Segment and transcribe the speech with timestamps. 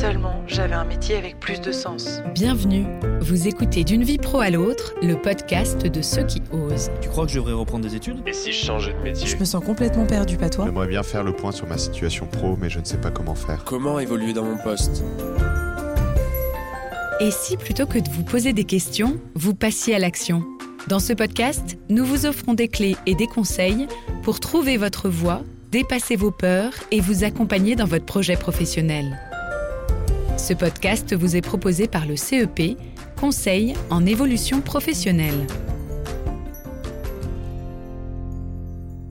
[0.00, 2.22] seulement j'avais un métier avec plus de sens.
[2.32, 2.86] Bienvenue.
[3.20, 6.90] Vous écoutez D'une vie pro à l'autre, le podcast de ceux qui osent.
[7.02, 8.22] Tu crois que je devrais reprendre des études?
[8.26, 9.26] Et si je changeais de métier?
[9.26, 10.64] Je me sens complètement perdu, pas toi?
[10.64, 13.34] J'aimerais bien faire le point sur ma situation pro, mais je ne sais pas comment
[13.34, 13.62] faire.
[13.64, 15.04] Comment évoluer dans mon poste?
[17.20, 20.42] Et si plutôt que de vous poser des questions, vous passiez à l'action?
[20.88, 23.86] Dans ce podcast, nous vous offrons des clés et des conseils
[24.22, 29.18] pour trouver votre voie, dépasser vos peurs et vous accompagner dans votre projet professionnel.
[30.40, 32.78] Ce podcast vous est proposé par le CEP,
[33.20, 35.46] Conseil en évolution professionnelle.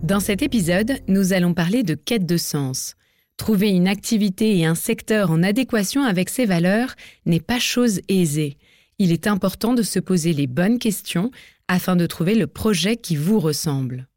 [0.02, 2.96] Dans cet épisode, nous allons parler de quête de sens.
[3.38, 6.96] Trouver une activité et un secteur en adéquation avec ses valeurs
[7.28, 8.58] n'est pas chose aisée.
[8.98, 11.30] Il est important de se poser les bonnes questions
[11.68, 14.09] afin de trouver le projet qui vous ressemble.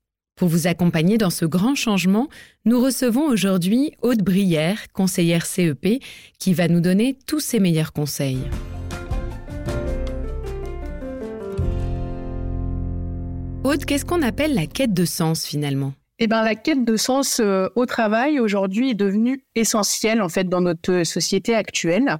[0.42, 2.28] Pour vous accompagner dans ce grand changement,
[2.64, 6.02] nous recevons aujourd'hui Aude Brière, conseillère CEP,
[6.41, 8.41] qui va nous donner tous ses meilleurs conseils.
[13.62, 15.94] Aude, qu'est-ce qu'on appelle la quête de sens finalement?
[16.19, 20.48] Eh ben, la quête de sens euh, au travail aujourd'hui est devenue essentielle en fait
[20.48, 22.19] dans notre société actuelle.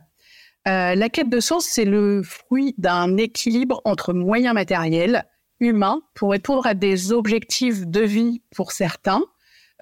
[0.69, 5.25] Euh, la quête de sens, c'est le fruit d'un équilibre entre moyens matériels,
[5.63, 9.23] humains, pour répondre à des objectifs de vie pour certains,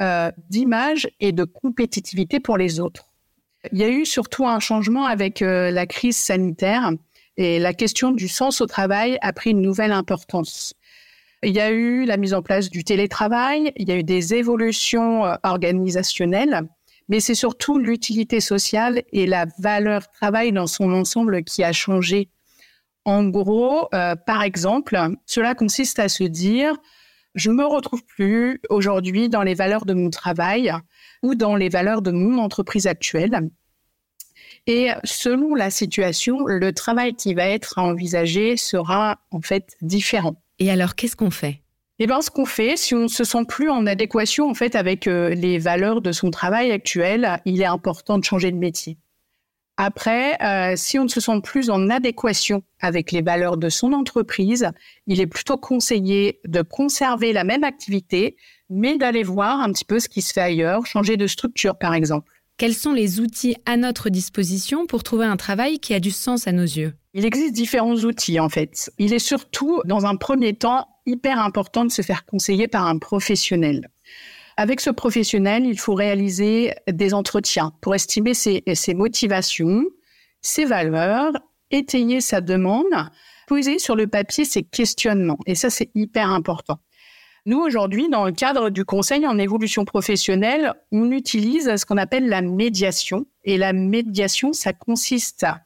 [0.00, 3.06] euh, d'image et de compétitivité pour les autres.
[3.72, 6.92] Il y a eu surtout un changement avec euh, la crise sanitaire
[7.36, 10.74] et la question du sens au travail a pris une nouvelle importance.
[11.42, 14.34] Il y a eu la mise en place du télétravail, il y a eu des
[14.34, 16.62] évolutions euh, organisationnelles,
[17.08, 22.28] mais c'est surtout l'utilité sociale et la valeur travail dans son ensemble qui a changé.
[23.04, 26.76] En gros, euh, par exemple, cela consiste à se dire,
[27.34, 30.72] je me retrouve plus aujourd'hui dans les valeurs de mon travail
[31.22, 33.50] ou dans les valeurs de mon entreprise actuelle.
[34.66, 40.36] Et selon la situation, le travail qui va être envisagé sera en fait différent.
[40.58, 41.62] Et alors, qu'est-ce qu'on fait?
[41.98, 44.74] Eh bien, ce qu'on fait, si on ne se sent plus en adéquation en fait
[44.74, 48.96] avec euh, les valeurs de son travail actuel, il est important de changer de métier.
[49.82, 53.94] Après, euh, si on ne se sent plus en adéquation avec les valeurs de son
[53.94, 54.68] entreprise,
[55.06, 58.36] il est plutôt conseillé de conserver la même activité,
[58.68, 61.94] mais d'aller voir un petit peu ce qui se fait ailleurs, changer de structure par
[61.94, 62.30] exemple.
[62.58, 66.46] Quels sont les outils à notre disposition pour trouver un travail qui a du sens
[66.46, 66.92] à nos yeux?
[67.14, 68.92] Il existe différents outils en fait.
[68.98, 72.98] Il est surtout, dans un premier temps, hyper important de se faire conseiller par un
[72.98, 73.88] professionnel.
[74.60, 78.62] Avec ce professionnel, il faut réaliser des entretiens pour estimer ses,
[78.94, 79.86] motivations,
[80.42, 81.32] ses valeurs,
[81.70, 82.84] étayer sa demande,
[83.46, 85.38] poser sur le papier ses questionnements.
[85.46, 86.78] Et ça, c'est hyper important.
[87.46, 92.28] Nous, aujourd'hui, dans le cadre du conseil en évolution professionnelle, on utilise ce qu'on appelle
[92.28, 93.24] la médiation.
[93.44, 95.62] Et la médiation, ça consiste à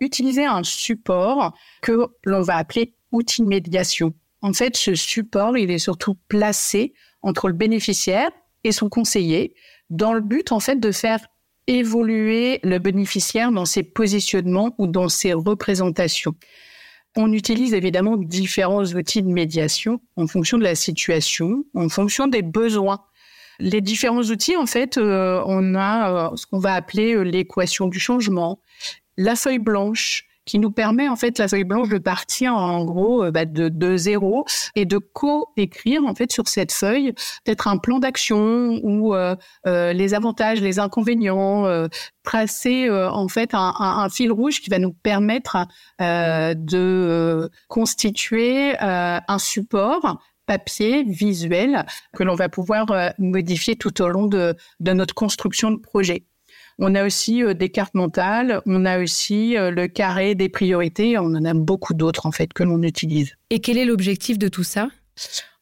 [0.00, 4.14] utiliser un support que l'on va appeler outil de médiation.
[4.40, 8.30] En fait, ce support, il est surtout placé entre le bénéficiaire
[8.64, 9.54] et son conseiller
[9.90, 11.20] dans le but, en fait, de faire
[11.66, 16.34] évoluer le bénéficiaire dans ses positionnements ou dans ses représentations.
[17.16, 22.42] On utilise évidemment différents outils de médiation en fonction de la situation, en fonction des
[22.42, 23.00] besoins.
[23.60, 27.88] Les différents outils, en fait, euh, on a euh, ce qu'on va appeler euh, l'équation
[27.88, 28.60] du changement,
[29.16, 33.30] la feuille blanche, qui nous permet en fait la feuille blanche de partir en gros
[33.30, 37.12] bah, de, de zéro et de co-écrire en fait sur cette feuille
[37.44, 39.36] peut-être un plan d'action ou euh,
[39.66, 41.88] euh, les avantages, les inconvénients, euh,
[42.22, 45.56] tracer en fait un, un, fil rouge qui va nous permettre
[45.98, 52.86] de constituer un support papier visuel que l'on va pouvoir
[53.18, 56.26] modifier tout au long de, de notre construction de projet.
[56.80, 61.18] On a aussi euh, des cartes mentales, on a aussi euh, le carré des priorités,
[61.18, 63.34] on en a beaucoup d'autres en fait que l'on utilise.
[63.50, 64.88] Et quel est l'objectif de tout ça?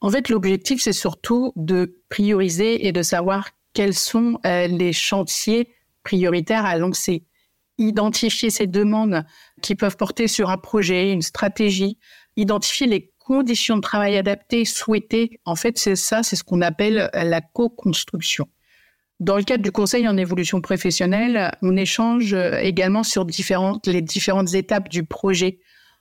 [0.02, 5.70] En fait, l'objectif c'est surtout de prioriser et de savoir quels sont euh, les chantiers
[6.02, 7.24] prioritaires à lancer.
[7.78, 9.24] Identifier ces demandes
[9.62, 11.98] qui peuvent porter sur un projet, une stratégie,
[12.36, 15.40] identifier les conditions de travail adaptées, souhaitées.
[15.46, 18.46] En fait, c'est ça, c'est ce qu'on appelle la co-construction.
[19.18, 24.02] Dans le cadre du conseil en évolution professionnelle, on échange euh, également sur différentes, les
[24.02, 25.58] différentes étapes du projet.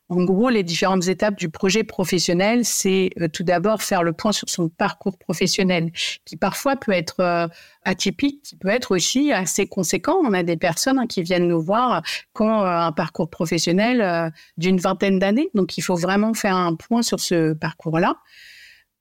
[0.10, 4.34] En gros, les différentes étapes du projet professionnel, c'est euh, tout d'abord faire le point
[4.34, 5.94] sur son parcours professionnel,
[6.26, 7.48] qui parfois peut être euh,
[7.86, 10.18] atypique, qui peut être aussi assez conséquent.
[10.22, 12.04] On a des personnes hein, qui viennent nous voir
[12.36, 17.02] qui ont un parcours professionnel d'une vingtaine d'années, donc il faut vraiment faire un point
[17.02, 18.18] sur ce parcours-là,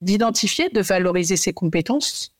[0.03, 2.34] d'identifier, de valoriser ses compétences,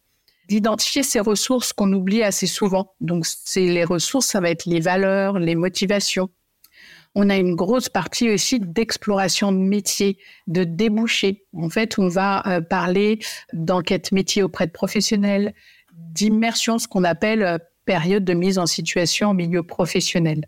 [0.49, 2.95] d'identifier ces ressources qu'on oublie assez souvent.
[3.01, 6.31] Donc, c'est les ressources, ça va être les valeurs, les motivations.
[7.15, 10.19] On a une grosse partie aussi d'exploration de métier,
[10.49, 11.45] de débouchés.
[11.57, 13.21] En fait, on va euh, parler
[13.53, 15.55] d'enquête métier auprès de professionnels,
[15.93, 20.45] d'immersion, ce qu'on appelle euh, période de mise en situation au milieu professionnel.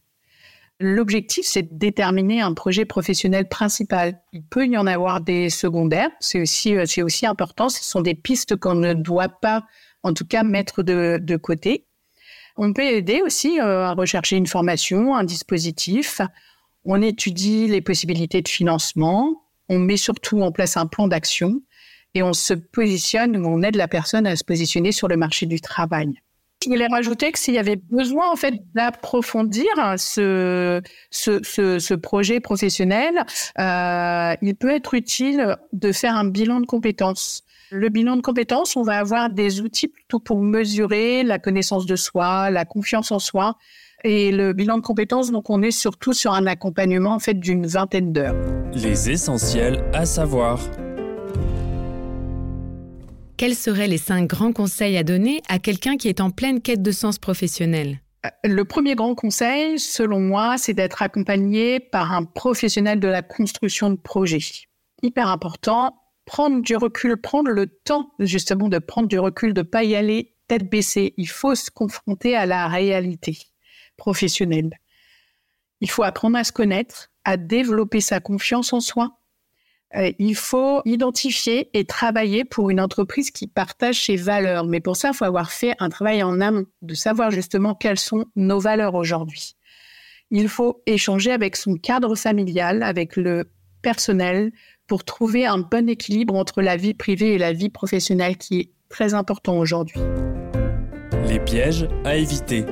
[0.79, 4.21] L'objectif, c'est de déterminer un projet professionnel principal.
[4.33, 7.69] Il peut y en avoir des secondaires, c'est aussi, euh, c'est aussi important.
[7.69, 9.65] Ce sont des pistes qu'on ne doit pas,
[10.07, 11.85] en tout cas, mettre de, côté.
[12.57, 16.21] On peut aider aussi euh, à rechercher une formation, un dispositif.
[16.85, 19.43] On étudie les possibilités de financement.
[19.69, 21.61] On met surtout en place un plan d'action
[22.15, 25.61] et on se positionne, on aide la personne à se positionner sur le marché du
[25.61, 26.15] travail.
[26.63, 29.67] Je voulais rajouter que s'il y avait besoin en fait d'approfondir
[29.99, 30.81] ce,
[31.97, 33.25] projet professionnel,
[33.59, 37.43] euh, il peut être utile de faire un bilan de compétences.
[37.73, 41.97] Le bilan de compétences, on va avoir des outils plutôt pour mesurer la connaissance de
[41.97, 43.57] soi, la confiance en soi.
[44.05, 47.67] Et le bilan de compétences, donc on est surtout sur un accompagnement en fait d'une
[47.67, 48.37] vingtaine d'heures.
[48.73, 50.61] Les essentiels à savoir.
[53.37, 56.83] Quels seraient les cinq grands conseils à donner à quelqu'un qui est en pleine quête
[56.83, 57.99] de sens professionnel?
[58.45, 63.91] Le premier grand conseil, selon moi, c'est d'être accompagné par un professionnel de la construction
[63.91, 64.69] de projets.
[65.03, 65.97] Hyper important,
[66.27, 70.35] prendre du recul, prendre le temps justement de prendre du recul, de pas y aller
[70.49, 71.15] tête baissée.
[71.17, 73.39] Il faut se confronter à la réalité
[73.97, 74.79] professionnelle.
[75.81, 79.19] Il faut apprendre à se connaître, à développer sa confiance en soi,
[79.95, 84.67] euh, il faut identifier et travailler pour une entreprise qui partage ses valeurs.
[84.67, 87.99] Mais pour ça, il faut avoir fait un travail en amont, de savoir justement quelles
[87.99, 89.57] sont nos valeurs aujourd'hui.
[90.31, 93.49] Il faut échanger avec son cadre familial, avec le
[93.81, 94.51] personnel,
[94.87, 98.71] pour trouver un bon équilibre entre la vie privée et la vie professionnelle qui est
[98.89, 100.01] très important aujourd'hui.
[101.29, 102.65] Les pièges à éviter.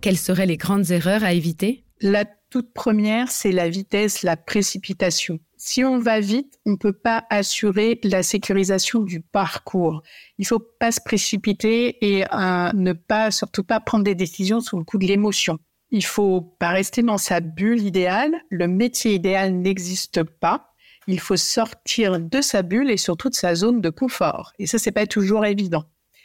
[0.00, 1.84] Quelles seraient les grandes erreurs à éviter?
[2.00, 5.38] La toute première, c'est la vitesse, la précipitation.
[5.56, 10.02] Si on va vite, on ne peut pas assurer la sécurisation du parcours.
[10.38, 14.78] Il faut pas se précipiter et euh, ne pas, surtout pas prendre des décisions sous
[14.78, 15.58] le coup de l'émotion.
[15.90, 18.32] Il faut pas rester dans sa bulle idéale.
[18.50, 20.72] Le métier idéal n'existe pas.
[21.06, 24.52] Il faut sortir de sa bulle et surtout de sa zone de confort.
[24.58, 25.84] Et ça, c'est pas toujours évident.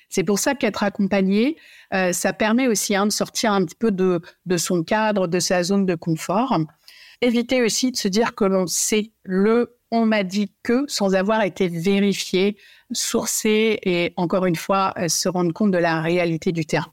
[0.10, 1.58] C'est pour ça qu'être accompagné,
[1.94, 5.40] euh, ça permet aussi hein, de sortir un petit peu de, de son cadre, de
[5.40, 6.58] sa zone de confort.
[7.22, 11.44] Éviter aussi de se dire que l'on sait le on m'a dit que sans avoir
[11.44, 12.58] été vérifié,
[12.92, 16.92] sourcé et encore une fois euh, se rendre compte de la réalité du terrain.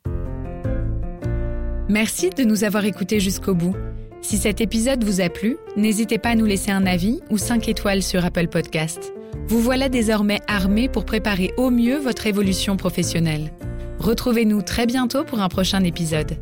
[1.93, 3.77] Merci de nous avoir écoutés jusqu'au bout.
[4.23, 7.69] Si cet épisode vous a plu, n'hésitez pas à nous laisser un avis ou 5
[7.69, 9.13] étoiles sur Apple Podcast.
[9.47, 13.53] Vous voilà désormais armé pour préparer au mieux votre évolution professionnelle.
[13.99, 16.39] Retrouvez-nous très bientôt pour un prochain épisode.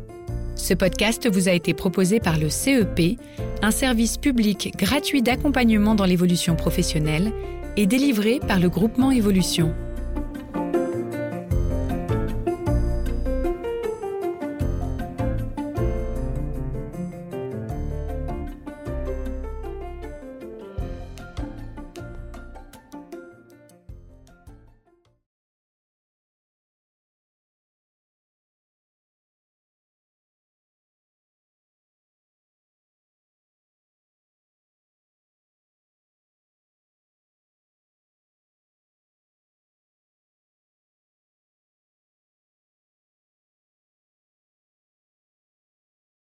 [0.55, 3.19] Ce podcast vous a été proposé par le CEP,
[3.61, 7.33] un service public gratuit d'accompagnement dans l'évolution professionnelle,
[7.75, 9.73] et délivré par le groupement Évolution.